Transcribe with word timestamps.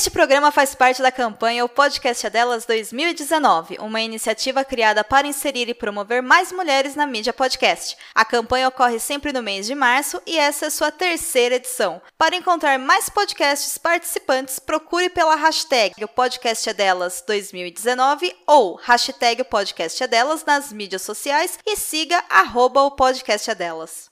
Este 0.00 0.10
programa 0.10 0.50
faz 0.50 0.74
parte 0.74 1.02
da 1.02 1.12
campanha 1.12 1.62
O 1.62 1.68
Podcast 1.68 2.26
é 2.26 2.30
Delas 2.30 2.64
2019, 2.64 3.76
uma 3.80 4.00
iniciativa 4.00 4.64
criada 4.64 5.04
para 5.04 5.26
inserir 5.26 5.68
e 5.68 5.74
promover 5.74 6.22
mais 6.22 6.50
mulheres 6.50 6.94
na 6.94 7.06
mídia 7.06 7.34
podcast. 7.34 7.98
A 8.14 8.24
campanha 8.24 8.68
ocorre 8.68 8.98
sempre 8.98 9.30
no 9.30 9.42
mês 9.42 9.66
de 9.66 9.74
março 9.74 10.18
e 10.26 10.38
essa 10.38 10.64
é 10.64 10.70
sua 10.70 10.90
terceira 10.90 11.56
edição. 11.56 12.00
Para 12.16 12.34
encontrar 12.34 12.78
mais 12.78 13.10
podcasts 13.10 13.76
participantes, 13.76 14.58
procure 14.58 15.10
pela 15.10 15.34
hashtag 15.34 16.02
O 16.02 16.08
Podcast 16.08 16.70
é 16.70 16.72
Delas 16.72 17.22
2019 17.26 18.34
ou 18.46 18.76
hashtag 18.76 19.42
O 19.42 19.44
Podcast 19.44 20.02
é 20.02 20.06
Delas 20.06 20.46
nas 20.46 20.72
mídias 20.72 21.02
sociais 21.02 21.58
e 21.66 21.76
siga 21.76 22.24
arroba 22.30 22.80
o 22.84 22.92
Podcast 22.92 23.54
Delas. 23.54 24.09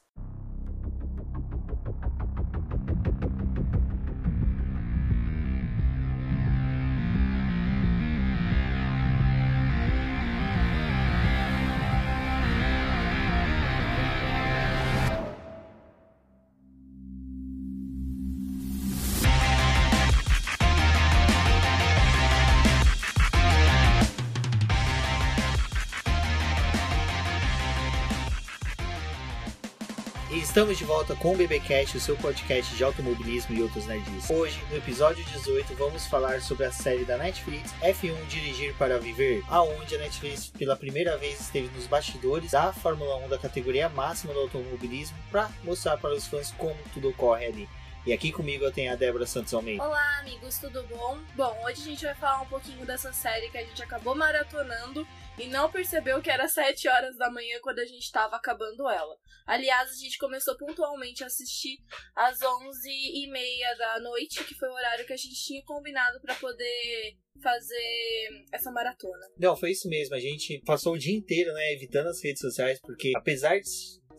Estamos 30.39 30.79
de 30.79 30.85
volta 30.85 31.17
com 31.17 31.33
o 31.33 31.37
BBcast, 31.37 31.97
o 31.97 32.01
seu 32.01 32.17
podcast 32.17 32.73
de 32.77 32.85
automobilismo 32.85 33.57
e 33.57 33.63
outros 33.63 33.87
nerds. 33.87 34.31
Hoje, 34.31 34.63
no 34.71 34.77
episódio 34.77 35.25
18, 35.25 35.75
vamos 35.75 36.07
falar 36.07 36.41
sobre 36.41 36.65
a 36.65 36.71
série 36.71 37.05
da 37.05 37.19
Netflix 37.19 37.75
F1 37.83 38.15
Dirigir 38.29 38.73
para 38.77 39.01
Viver, 39.01 39.43
aonde 39.49 39.97
a 39.97 39.99
Netflix 39.99 40.47
pela 40.57 40.77
primeira 40.77 41.17
vez 41.17 41.41
esteve 41.41 41.69
nos 41.75 41.89
bastidores 41.89 42.53
da 42.53 42.73
Fórmula 42.73 43.17
1 43.17 43.29
da 43.29 43.39
categoria 43.39 43.89
máxima 43.89 44.33
do 44.33 44.39
automobilismo 44.39 45.19
para 45.29 45.51
mostrar 45.65 45.99
para 45.99 46.15
os 46.15 46.29
fãs 46.29 46.55
como 46.57 46.77
tudo 46.95 47.09
ocorre 47.09 47.47
ali. 47.47 47.69
E 48.07 48.13
aqui 48.13 48.33
comigo 48.33 48.65
eu 48.65 48.73
tenho 48.73 48.93
a 48.93 48.97
Débora 48.97 49.27
Santos 49.27 49.53
Almeida. 49.53 49.85
Olá, 49.85 50.21
amigos, 50.21 50.59
tudo 50.59 50.83
bom? 50.85 51.19
Bom, 51.35 51.65
hoje 51.65 51.83
a 51.83 51.85
gente 51.85 52.05
vai 52.05 52.15
falar 52.15 52.41
um 52.41 52.49
pouquinho 52.49 52.87
dessa 52.87 53.13
série 53.13 53.51
que 53.51 53.59
a 53.59 53.65
gente 53.65 53.83
acabou 53.83 54.15
maratonando 54.15 55.07
e 55.39 55.47
não 55.47 55.71
percebeu 55.71 56.23
que 56.23 56.31
era 56.31 56.49
7 56.49 56.89
horas 56.89 57.17
da 57.17 57.31
manhã 57.31 57.59
quando 57.61 57.81
a 57.81 57.85
gente 57.85 58.03
estava 58.03 58.37
acabando 58.37 58.89
ela. 58.89 59.15
Aliás, 59.47 59.91
a 59.91 59.95
gente 59.95 60.17
começou 60.17 60.57
pontualmente 60.57 61.23
a 61.23 61.27
assistir 61.27 61.79
às 62.17 62.39
11h30 62.39 63.77
da 63.77 64.01
noite, 64.01 64.43
que 64.45 64.55
foi 64.55 64.69
o 64.69 64.75
horário 64.75 65.07
que 65.07 65.13
a 65.13 65.17
gente 65.17 65.35
tinha 65.45 65.63
combinado 65.65 66.19
para 66.21 66.35
poder 66.37 67.17
fazer 67.43 68.47
essa 68.53 68.71
maratona. 68.73 69.27
Não, 69.39 69.57
foi 69.57 69.73
isso 69.73 69.89
mesmo. 69.89 70.15
A 70.15 70.21
gente 70.21 70.63
passou 70.65 70.95
o 70.95 70.99
dia 70.99 71.15
inteiro, 71.15 71.53
né, 71.53 71.73
evitando 71.75 72.09
as 72.09 72.23
redes 72.23 72.41
sociais, 72.41 72.81
porque 72.81 73.13
apesar 73.17 73.59
de 73.61 73.69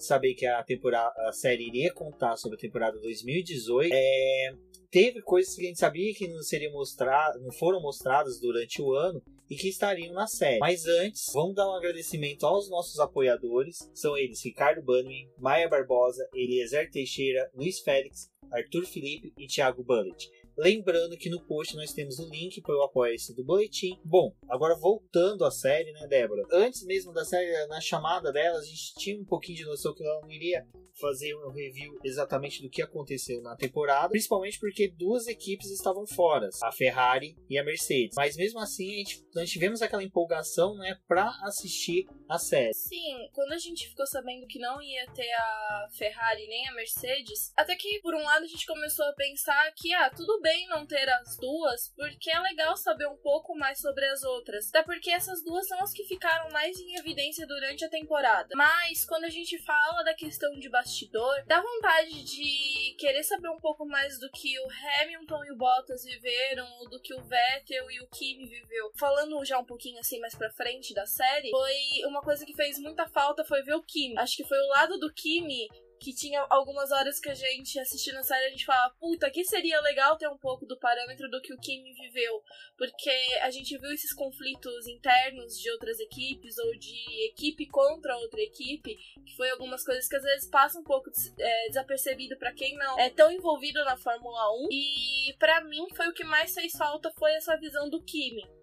saber 0.04 0.34
que 0.34 0.46
a 0.46 0.64
temporada, 0.64 1.14
a 1.28 1.32
série 1.32 1.68
iria 1.68 1.94
contar 1.94 2.38
sobre 2.38 2.58
a 2.58 2.60
temporada 2.60 3.00
2018, 3.00 3.92
é, 3.94 4.54
teve 4.90 5.22
coisas 5.22 5.56
que 5.56 5.62
a 5.62 5.68
gente 5.68 5.80
sabia 5.80 6.14
que 6.14 6.28
não 6.28 6.42
seriam 6.42 6.74
mostradas, 6.74 7.42
não 7.42 7.52
foram 7.52 7.82
mostradas 7.82 8.40
durante 8.40 8.82
o 8.82 8.94
ano 8.94 9.22
e 9.50 9.56
que 9.56 9.68
estariam 9.68 10.14
na 10.14 10.28
série. 10.28 10.60
Mas 10.60 10.86
antes, 10.86 11.32
vamos 11.34 11.56
dar 11.56 11.68
um 11.68 11.76
agradecimento 11.76 12.46
aos 12.46 12.70
nossos 12.70 13.00
apoiadores. 13.00 13.90
São 13.94 14.18
eles 14.18 14.44
Ricardo 14.44 14.82
Bannerman, 14.82 15.30
Maia 15.40 15.68
Barbosa, 15.68 16.28
Eliezer 16.34 16.90
Teixeira, 16.92 17.50
Luiz 17.56 17.80
Félix, 17.80 18.30
Arthur 18.52 18.86
Felipe 18.86 19.34
e 19.38 19.48
Thiago 19.48 19.84
Bullet. 19.84 20.30
Lembrando 20.60 21.16
que 21.16 21.30
no 21.30 21.40
post 21.40 21.74
nós 21.78 21.94
temos 21.94 22.20
o 22.20 22.30
link 22.30 22.62
para 22.62 22.76
o 22.76 22.84
apoia-se 22.84 23.34
do 23.34 23.46
boletim. 23.46 23.98
Bom, 24.04 24.36
agora 24.50 24.76
voltando 24.76 25.46
à 25.46 25.52
série, 25.52 25.94
né, 25.94 26.06
Débora? 26.06 26.44
Antes 26.52 26.84
mesmo 26.84 27.14
da 27.14 27.24
série, 27.24 27.66
na 27.68 27.80
chamada 27.80 28.30
dela, 28.30 28.60
a 28.60 28.62
gente 28.62 28.94
tinha 28.96 29.18
um 29.18 29.24
pouquinho 29.24 29.60
de 29.60 29.64
noção 29.64 29.94
que 29.94 30.04
ela 30.04 30.20
não 30.20 30.30
iria 30.30 30.68
fazer 31.00 31.34
um 31.34 31.50
review 31.50 31.98
exatamente 32.04 32.62
do 32.62 32.70
que 32.70 32.82
aconteceu 32.82 33.42
na 33.42 33.56
temporada, 33.56 34.10
principalmente 34.10 34.60
porque 34.60 34.90
duas 34.90 35.28
equipes 35.28 35.72
estavam 35.72 36.06
fora, 36.06 36.50
a 36.62 36.74
Ferrari 36.74 37.38
e 37.50 37.58
a 37.58 37.64
Mercedes. 37.64 38.16
Mas 38.18 38.36
mesmo 38.36 38.60
assim, 38.60 38.96
a 38.96 38.98
gente, 38.98 39.26
nós 39.34 39.50
tivemos 39.50 39.82
aquela 39.82 40.04
empolgação, 40.04 40.76
né, 40.76 40.98
para 41.08 41.30
assistir 41.44 42.06
a 42.30 42.38
série. 42.38 42.74
Sim, 42.74 43.30
quando 43.34 43.54
a 43.54 43.58
gente 43.58 43.90
ficou 43.90 44.06
sabendo 44.06 44.46
que 44.46 44.60
não 44.60 44.82
ia 44.82 45.10
ter 45.12 45.32
a 45.32 45.88
Ferrari 45.98 46.48
nem 46.48 46.68
a 46.70 46.74
Mercedes, 46.74 47.52
até 47.58 47.76
que 47.76 48.00
por 48.02 48.14
um 48.14 48.24
lado 48.24 48.44
a 48.44 48.48
gente 48.48 48.68
começou 48.68 49.06
a 49.06 49.14
pensar 49.14 49.72
que, 49.76 49.92
ah, 49.94 50.10
tudo 50.12 50.40
bem 50.42 50.68
não 50.68 50.86
ter 50.86 51.10
as 51.10 51.36
duas, 51.38 51.92
porque 51.96 52.30
é 52.30 52.40
legal 52.40 52.78
saber 52.78 53.08
um 53.08 53.18
pouco 53.18 53.56
mais 53.56 53.80
sobre 53.80 54.06
as 54.06 54.24
outras. 54.24 54.70
Até 54.70 54.84
porque 54.84 55.10
essas 55.10 55.44
duas 55.44 55.68
são 55.68 55.82
as 55.82 55.92
que 55.92 56.04
ficaram 56.04 56.52
mais 56.52 56.80
em 56.80 56.96
evidência 56.96 57.48
durante 57.48 57.84
a 57.84 57.90
temporada. 57.90 58.50
Mas 58.56 59.06
quando 59.06 59.26
a 59.26 59.30
gente 59.30 59.58
fala 59.64 60.04
da 60.04 60.14
questão 60.14 60.54
de 60.60 60.70
bastidor, 60.70 61.44
dá 61.48 61.62
vontade 61.62 62.24
de 62.24 62.96
querer 62.98 63.24
saber 63.24 63.50
um 63.50 63.60
pouco 63.60 63.86
mais 63.86 64.20
do 64.20 64.30
que 64.32 64.60
o 64.60 64.68
Hamilton 64.70 65.46
e 65.46 65.52
o 65.52 65.58
Bottas 65.58 66.04
viveram, 66.04 66.68
ou 66.80 66.90
do 66.90 67.02
que 67.02 67.14
o 67.14 67.24
Vettel 67.24 67.90
e 67.90 68.02
o 68.02 68.08
Kimi 68.08 68.48
viveu. 68.48 68.92
Falando 69.00 69.44
já 69.44 69.58
um 69.58 69.66
pouquinho 69.66 70.00
assim 70.00 70.20
mais 70.20 70.36
pra 70.36 70.52
frente 70.52 70.94
da 70.94 71.06
série, 71.06 71.50
foi 71.50 72.06
uma 72.06 72.19
coisa 72.22 72.46
que 72.46 72.56
fez 72.56 72.80
muita 72.80 73.08
falta 73.08 73.44
foi 73.44 73.62
ver 73.64 73.76
o 73.76 73.84
Kimi. 73.84 74.18
Acho 74.18 74.36
que 74.38 74.48
foi 74.48 74.58
o 74.58 74.68
lado 74.68 74.98
do 75.00 75.14
Kimi 75.14 75.68
que 76.00 76.14
tinha 76.14 76.46
algumas 76.50 76.92
horas 76.92 77.20
que 77.20 77.30
a 77.30 77.34
gente 77.34 77.78
assistindo 77.78 78.18
a 78.18 78.24
série 78.24 78.46
a 78.46 78.50
gente 78.50 78.66
falava, 78.66 78.96
puta, 79.00 79.30
que 79.30 79.44
seria 79.44 79.80
legal 79.82 80.18
ter 80.18 80.30
um 80.30 80.38
pouco 80.38 80.66
do 80.66 80.80
parâmetro 80.80 81.30
do 81.30 81.42
que 81.42 81.54
o 81.54 81.60
Kimi 81.60 81.94
viveu, 81.94 82.42
porque 82.78 83.12
a 83.42 83.52
gente 83.52 83.78
viu 83.78 83.92
esses 83.92 84.14
conflitos 84.14 84.88
internos 84.88 85.60
de 85.60 85.70
outras 85.72 86.00
equipes 86.00 86.58
ou 86.58 86.72
de 86.78 87.28
equipe 87.30 87.68
contra 87.68 88.18
outra 88.18 88.40
equipe, 88.42 88.96
que 89.26 89.36
foi 89.36 89.50
algumas 89.50 89.84
coisas 89.84 90.08
que 90.08 90.16
às 90.16 90.24
vezes 90.24 90.50
passam 90.50 90.82
um 90.82 90.86
pouco 90.86 91.10
é, 91.38 91.68
desapercebido 91.68 92.38
para 92.38 92.54
quem 92.54 92.78
não 92.78 92.98
é 92.98 93.10
tão 93.10 93.32
envolvido 93.32 93.84
na 93.84 93.98
Fórmula 93.98 94.52
1, 94.54 94.68
e 94.72 95.36
para 95.38 95.62
mim 95.66 95.86
foi 95.96 96.08
o 96.08 96.14
que 96.14 96.24
mais 96.24 96.54
fez 96.54 96.72
falta 96.72 97.12
foi 97.18 97.34
essa 97.34 97.58
visão 97.58 97.90
do 97.90 98.02
Kimi 98.02 98.59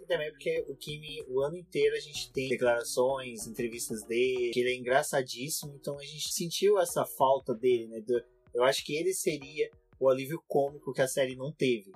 e 0.00 0.06
também 0.06 0.30
porque 0.30 0.64
o 0.68 0.76
Kimi, 0.76 1.22
o 1.28 1.40
ano 1.40 1.56
inteiro, 1.56 1.96
a 1.96 2.00
gente 2.00 2.30
tem 2.32 2.48
declarações, 2.48 3.46
entrevistas 3.46 4.04
dele, 4.04 4.50
que 4.52 4.60
ele 4.60 4.70
é 4.70 4.76
engraçadíssimo, 4.76 5.74
então 5.74 5.98
a 5.98 6.04
gente 6.04 6.32
sentiu 6.32 6.78
essa 6.78 7.04
falta 7.04 7.54
dele, 7.54 7.86
né? 7.86 8.02
Eu 8.54 8.64
acho 8.64 8.84
que 8.84 8.94
ele 8.94 9.12
seria 9.12 9.70
o 9.98 10.08
alívio 10.08 10.42
cômico 10.46 10.92
que 10.92 11.02
a 11.02 11.08
série 11.08 11.34
não 11.34 11.52
teve. 11.52 11.92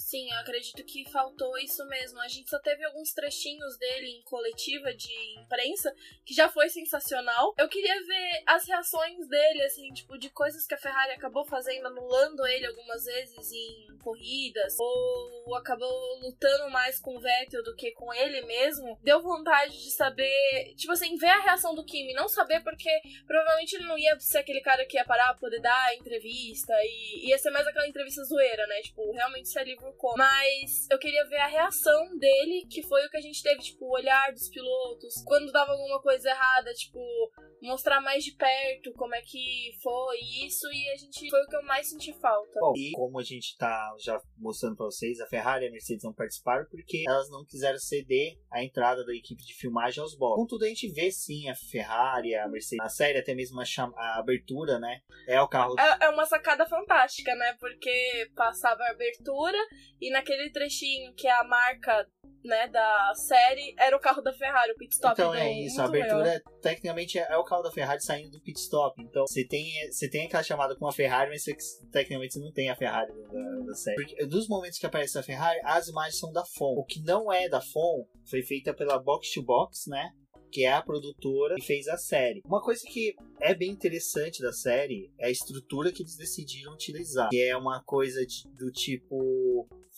Sim, 0.00 0.30
eu 0.32 0.38
acredito 0.38 0.82
que 0.82 1.08
faltou 1.10 1.58
isso 1.58 1.84
mesmo. 1.86 2.18
A 2.20 2.28
gente 2.28 2.48
só 2.48 2.58
teve 2.58 2.82
alguns 2.84 3.12
trechinhos 3.12 3.76
dele 3.76 4.08
em 4.08 4.22
coletiva 4.22 4.94
de 4.94 5.12
imprensa, 5.38 5.94
que 6.24 6.34
já 6.34 6.48
foi 6.48 6.70
sensacional. 6.70 7.54
Eu 7.58 7.68
queria 7.68 7.94
ver 8.04 8.42
as 8.46 8.66
reações 8.66 9.28
dele, 9.28 9.62
assim, 9.62 9.92
tipo, 9.92 10.18
de 10.18 10.30
coisas 10.30 10.66
que 10.66 10.74
a 10.74 10.78
Ferrari 10.78 11.12
acabou 11.12 11.44
fazendo, 11.44 11.86
anulando 11.86 12.46
ele 12.46 12.66
algumas 12.66 13.04
vezes 13.04 13.52
em 13.52 13.98
corridas, 13.98 14.74
ou 14.78 15.54
acabou 15.54 16.18
lutando 16.20 16.70
mais 16.70 16.98
com 16.98 17.16
o 17.16 17.20
Vettel 17.20 17.62
do 17.62 17.76
que 17.76 17.92
com 17.92 18.12
ele 18.14 18.40
mesmo. 18.42 18.98
Deu 19.02 19.20
vontade 19.20 19.72
de 19.72 19.90
saber, 19.90 20.74
tipo 20.76 20.92
assim, 20.92 21.14
ver 21.16 21.28
a 21.28 21.42
reação 21.42 21.74
do 21.74 21.84
Kimi, 21.84 22.14
não 22.14 22.28
saber 22.28 22.62
porque 22.62 22.90
provavelmente 23.26 23.76
ele 23.76 23.84
não 23.84 23.98
ia 23.98 24.18
ser 24.18 24.38
aquele 24.38 24.62
cara 24.62 24.86
que 24.86 24.96
ia 24.96 25.04
parar 25.04 25.26
pra 25.32 25.40
poder 25.40 25.60
dar 25.60 25.94
entrevista 25.94 26.72
e 26.82 27.28
ia 27.28 27.38
ser 27.38 27.50
mais 27.50 27.66
aquela 27.66 27.86
entrevista 27.86 28.24
zoeira, 28.24 28.66
né? 28.66 28.80
Tipo, 28.80 29.12
realmente 29.12 29.48
ser 29.48 29.60
Mas 30.16 30.86
eu 30.90 30.98
queria 30.98 31.26
ver 31.28 31.38
a 31.38 31.46
reação 31.46 32.16
dele, 32.18 32.66
que 32.70 32.82
foi 32.82 33.04
o 33.04 33.10
que 33.10 33.16
a 33.16 33.20
gente 33.20 33.42
teve, 33.42 33.60
tipo, 33.60 33.84
o 33.84 33.94
olhar 33.94 34.32
dos 34.32 34.48
pilotos. 34.48 35.22
Quando 35.24 35.52
dava 35.52 35.72
alguma 35.72 36.00
coisa 36.00 36.30
errada, 36.30 36.72
tipo, 36.74 37.00
mostrar 37.62 38.00
mais 38.00 38.24
de 38.24 38.32
perto 38.32 38.92
como 38.94 39.14
é 39.14 39.22
que 39.22 39.70
foi 39.82 40.18
isso. 40.46 40.66
E 40.72 40.90
a 40.90 40.96
gente 40.96 41.28
foi 41.30 41.42
o 41.42 41.46
que 41.46 41.56
eu 41.56 41.62
mais 41.62 41.88
senti 41.88 42.12
falta. 42.20 42.58
Bom, 42.60 42.72
e 42.76 42.92
como 42.92 43.18
a 43.18 43.24
gente 43.24 43.56
tá 43.56 43.94
já 44.02 44.20
mostrando 44.36 44.76
pra 44.76 44.86
vocês, 44.86 45.20
a 45.20 45.26
Ferrari 45.26 45.64
e 45.64 45.68
a 45.68 45.72
Mercedes 45.72 46.04
não 46.04 46.12
participaram 46.12 46.66
porque 46.70 47.04
elas 47.06 47.30
não 47.30 47.44
quiseram 47.44 47.78
ceder 47.78 48.38
a 48.50 48.62
entrada 48.62 49.04
da 49.04 49.14
equipe 49.14 49.42
de 49.42 49.54
filmagem 49.54 50.02
aos 50.02 50.16
boxes. 50.16 50.42
Contudo, 50.42 50.64
a 50.64 50.68
gente 50.68 50.88
vê 50.92 51.10
sim 51.10 51.48
a 51.48 51.54
Ferrari, 51.54 52.34
a 52.34 52.48
Mercedes, 52.48 52.78
na 52.78 52.88
série, 52.88 53.18
até 53.18 53.34
mesmo 53.34 53.60
a, 53.60 53.64
a 53.96 54.18
abertura, 54.18 54.78
né? 54.78 55.00
É 55.26 55.40
o 55.40 55.48
carro. 55.48 55.74
É, 55.78 56.06
é 56.06 56.08
uma 56.10 56.26
sacada 56.26 56.66
fantástica, 56.66 57.34
né? 57.34 57.56
Porque 57.58 58.30
passava 58.34 58.82
a 58.84 58.90
abertura 58.90 59.58
e 60.00 60.10
naquele 60.10 60.50
trechinho 60.50 61.12
que 61.14 61.26
é 61.26 61.32
a 61.32 61.44
marca 61.44 62.06
né, 62.44 62.68
da 62.68 63.12
série, 63.14 63.74
era 63.78 63.94
o 63.96 64.00
carro 64.00 64.22
da 64.22 64.32
Ferrari, 64.32 64.72
o 64.72 64.76
pit 64.76 64.94
stop. 64.94 65.12
Então, 65.12 65.34
então 65.34 65.42
é 65.42 65.52
isso, 65.60 65.80
a 65.80 65.84
abertura 65.84 66.28
é, 66.28 66.40
tecnicamente 66.62 67.18
é 67.18 67.36
o 67.36 67.44
carro 67.44 67.62
da 67.62 67.70
Ferrari 67.70 68.02
saindo 68.02 68.30
do 68.30 68.40
pit 68.40 68.58
stop. 68.58 69.00
Então 69.02 69.26
você 69.26 69.44
tem, 69.44 69.72
você 69.90 70.08
tem 70.08 70.26
aquela 70.26 70.42
chamada 70.42 70.74
com 70.76 70.86
a 70.86 70.92
Ferrari, 70.92 71.30
mas 71.30 71.44
você, 71.44 71.54
tecnicamente 71.92 72.34
você 72.34 72.40
não 72.40 72.52
tem 72.52 72.70
a 72.70 72.76
Ferrari 72.76 73.12
da, 73.12 73.66
da 73.66 73.74
série. 73.74 73.96
Porque 73.96 74.26
dos 74.26 74.48
momentos 74.48 74.78
que 74.78 74.86
aparece 74.86 75.18
a 75.18 75.22
Ferrari, 75.22 75.60
as 75.64 75.88
imagens 75.88 76.18
são 76.18 76.32
da 76.32 76.44
FOM. 76.44 76.78
O 76.78 76.84
que 76.84 77.02
não 77.02 77.30
é 77.32 77.48
da 77.48 77.60
FOM 77.60 78.06
foi 78.28 78.42
feita 78.42 78.72
pela 78.72 78.98
Box 78.98 79.32
to 79.32 79.42
Box, 79.42 79.88
né? 79.88 80.10
que 80.50 80.64
é 80.64 80.72
a 80.72 80.82
produtora 80.82 81.54
que 81.54 81.62
fez 81.62 81.86
a 81.88 81.96
série. 81.96 82.42
Uma 82.44 82.60
coisa 82.60 82.82
que 82.84 83.14
é 83.40 83.54
bem 83.54 83.70
interessante 83.70 84.42
da 84.42 84.52
série 84.52 85.10
é 85.18 85.26
a 85.26 85.30
estrutura 85.30 85.92
que 85.92 86.02
eles 86.02 86.16
decidiram 86.16 86.72
utilizar, 86.72 87.28
que 87.30 87.40
é 87.40 87.56
uma 87.56 87.82
coisa 87.84 88.26
de, 88.26 88.42
do 88.56 88.70
tipo 88.70 89.16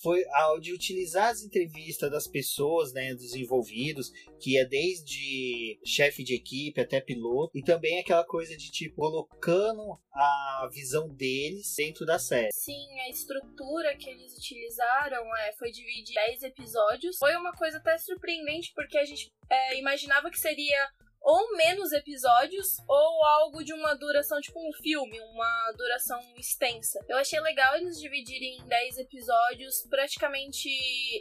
foi 0.02 0.24
ao 0.32 0.58
de 0.58 0.72
utilizar 0.72 1.30
as 1.30 1.42
entrevistas 1.42 2.10
das 2.10 2.26
pessoas, 2.26 2.92
né, 2.92 3.14
dos 3.14 3.34
envolvidos, 3.34 4.10
que 4.40 4.58
é 4.58 4.64
desde 4.64 5.78
chefe 5.84 6.24
de 6.24 6.34
equipe 6.34 6.80
até 6.80 7.00
piloto, 7.00 7.56
e 7.56 7.62
também 7.62 8.00
aquela 8.00 8.24
coisa 8.24 8.56
de 8.56 8.70
tipo 8.70 8.96
colocando 8.96 9.98
a 10.12 10.68
visão 10.72 11.08
deles 11.08 11.74
dentro 11.76 12.04
da 12.04 12.18
série. 12.18 12.52
Sim, 12.52 13.00
a 13.00 13.10
estrutura 13.10 13.96
que 13.96 14.10
eles 14.10 14.36
utilizaram 14.36 15.24
é, 15.36 15.52
foi 15.54 15.70
dividir 15.70 16.14
10 16.14 16.42
episódios. 16.42 17.16
Foi 17.18 17.34
uma 17.36 17.52
coisa 17.52 17.78
até 17.78 17.96
surpreendente, 17.98 18.72
porque 18.74 18.98
a 18.98 19.04
gente 19.04 19.32
é, 19.48 19.78
imaginava 19.78 20.30
que 20.30 20.38
seria 20.38 20.90
ou 21.24 21.56
menos 21.56 21.92
episódios, 21.92 22.76
ou 22.88 23.24
algo 23.24 23.62
de 23.64 23.72
uma 23.72 23.94
duração, 23.94 24.40
tipo 24.40 24.58
um 24.58 24.72
filme, 24.82 25.20
uma 25.20 25.72
duração 25.76 26.20
extensa. 26.36 26.98
Eu 27.08 27.16
achei 27.16 27.38
legal 27.40 27.76
eles 27.76 28.00
dividirem 28.00 28.58
em 28.58 28.66
10 28.66 28.98
episódios, 28.98 29.86
praticamente 29.88 30.68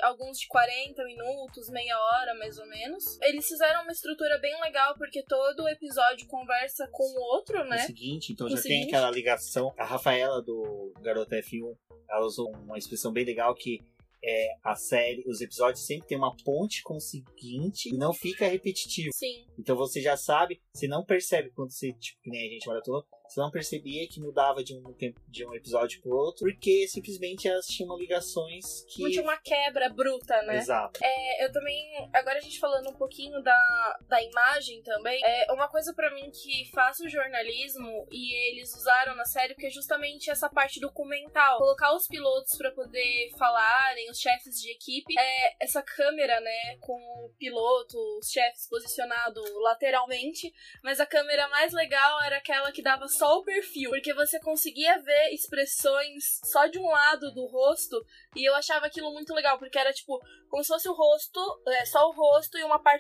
alguns 0.02 0.40
de 0.40 0.48
40 0.48 1.04
minutos, 1.06 1.70
meia 1.70 1.98
hora 1.98 2.34
mais 2.36 2.58
ou 2.58 2.66
menos. 2.68 3.20
Eles 3.22 3.48
fizeram 3.48 3.84
uma 3.84 3.92
estrutura 3.92 4.38
bem 4.40 4.60
legal, 4.62 4.96
porque 4.98 5.24
todo 5.24 5.68
episódio 5.70 6.28
conversa 6.28 6.88
com 6.92 7.04
o 7.04 7.22
outro, 7.36 7.64
né? 7.66 7.84
O 7.84 7.88
seguinte, 7.88 8.34
então 8.34 8.48
O 8.48 8.50
já 8.50 8.58
seguinte. 8.58 8.80
tem 8.80 8.88
aquela 8.88 9.12
ligação. 9.12 9.74
A 9.78 9.86
Rafaela 9.86 10.42
do 10.42 10.94
Garota 11.02 11.36
F1, 11.38 11.76
ela 12.10 12.26
usou 12.26 12.52
uma 12.52 12.78
expressão 12.78 13.12
bem 13.12 13.24
legal 13.26 13.54
que 13.56 13.80
é 14.24 14.56
a 14.64 14.76
série, 14.76 15.24
os 15.28 15.42
episódios 15.42 15.86
sempre 15.86 16.08
tem 16.08 16.18
uma 16.18 16.36
ponte 16.44 16.84
com 16.84 16.96
o 16.96 17.02
seguinte 17.02 17.90
e 17.90 17.98
não 17.98 18.14
fica 18.14 18.48
repetitivo. 18.48 19.10
Sim. 19.14 19.46
Então 19.58 19.76
você 19.76 20.02
já 20.02 20.16
sabe, 20.16 20.62
você 20.74 20.88
não 20.88 21.04
percebe 21.04 21.52
quando 21.52 21.72
você, 21.72 21.92
tipo, 21.94 22.22
que 22.22 22.30
nem 22.30 22.48
a 22.48 22.52
gente 22.52 22.68
maratonou, 22.68 23.06
você 23.32 23.40
não 23.40 23.52
percebia 23.52 24.08
que 24.08 24.20
mudava 24.20 24.64
de 24.64 24.76
um, 24.76 24.94
tempo- 24.94 25.20
de 25.28 25.46
um 25.46 25.54
episódio 25.54 26.02
pro 26.02 26.16
outro, 26.16 26.46
porque 26.46 26.88
simplesmente 26.88 27.48
elas 27.48 27.66
tinham 27.66 27.98
ligações 27.98 28.84
que. 28.90 29.02
Não 29.04 29.10
tinha 29.10 29.24
uma 29.24 29.38
quebra 29.38 29.90
bruta, 29.90 30.42
né? 30.44 30.58
Exato. 30.58 31.00
É, 31.04 31.46
eu 31.46 31.52
também, 31.52 32.10
agora 32.14 32.38
a 32.38 32.42
gente 32.42 32.60
falando 32.60 32.90
um 32.90 32.96
pouquinho 32.96 33.42
da, 33.42 34.00
da 34.08 34.22
imagem 34.22 34.82
também, 34.84 35.22
é 35.24 35.52
uma 35.52 35.68
coisa 35.70 35.94
pra 35.94 36.14
mim 36.14 36.30
que 36.32 36.70
faço 36.74 37.08
jornalismo 37.10 38.08
e 38.12 38.52
eles 38.52 38.76
usaram 38.76 39.16
na 39.16 39.26
série 39.26 39.56
que 39.56 39.66
é 39.66 39.70
justamente 39.70 40.30
essa 40.30 40.50
parte 40.50 40.80
documental, 40.80 41.58
colocar 41.58 41.94
os 41.96 42.08
pilotos 42.08 42.58
pra 42.58 42.72
poder 42.72 43.32
falarem, 43.38 44.10
os 44.10 44.20
chefes 44.20 44.56
de 44.60 44.72
equipe, 44.72 45.14
é 45.18 45.64
essa 45.64 45.82
câmera, 45.82 46.40
né, 46.42 46.78
com 46.80 46.94
o 46.94 47.32
piloto, 47.38 47.98
os 48.20 48.30
chefes 48.30 48.68
posicionados 48.68 49.44
lateralmente, 49.62 50.54
mas 50.84 51.00
a 51.00 51.06
câmera 51.06 51.48
mais 51.50 51.74
legal 51.74 52.22
era 52.24 52.38
aquela 52.38 52.72
que 52.72 52.82
dava 52.82 53.08
só 53.22 53.38
o 53.38 53.44
perfil, 53.44 53.92
porque 53.92 54.16
você 54.16 54.40
conseguia 54.40 54.98
ver 54.98 55.32
expressões 55.32 56.40
só 56.44 56.66
de 56.66 56.80
um 56.80 56.88
lado 56.90 57.32
do 57.32 57.46
rosto 57.46 58.04
e 58.36 58.44
eu 58.44 58.56
achava 58.56 58.88
aquilo 58.88 59.14
muito 59.14 59.32
legal, 59.32 59.60
porque 59.60 59.78
era 59.78 59.94
tipo 59.94 60.20
como 60.50 60.64
se 60.64 60.70
fosse 60.70 60.90
o 60.90 60.94
rosto, 60.94 61.40
é, 61.68 61.86
só 61.86 62.10
o 62.10 62.14
rosto 62.14 62.58
e 62.58 62.64
uma 62.64 62.82
parte 62.82 62.90